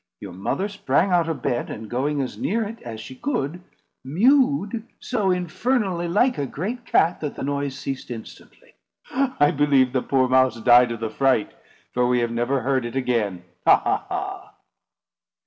Your 0.19 0.33
mother 0.33 0.67
sprang 0.67 1.11
out 1.11 1.29
of 1.29 1.43
bed, 1.43 1.69
and 1.69 1.87
going 1.87 2.21
as 2.21 2.35
near 2.35 2.63
it 2.67 2.81
as 2.81 2.99
she 2.99 3.13
could, 3.13 3.61
mewed 4.03 4.81
so 4.99 5.29
infernally 5.29 6.07
like 6.07 6.39
a 6.39 6.47
great 6.47 6.85
cat, 6.87 7.21
that 7.21 7.35
the 7.35 7.43
noise 7.43 7.77
ceased 7.77 8.09
instantly. 8.09 8.73
I 9.11 9.51
believe 9.51 9.93
the 9.93 10.01
poor 10.01 10.27
mouse 10.27 10.59
died 10.59 10.91
of 10.91 11.01
the 11.01 11.11
fright, 11.11 11.53
for 11.93 12.07
we 12.07 12.17
have 12.21 12.31
never 12.31 12.61
heard 12.61 12.83
it 12.83 12.95
again. 12.95 13.43
Ha! 13.67 13.75
ha! 13.77 14.03
ha!" 14.09 14.53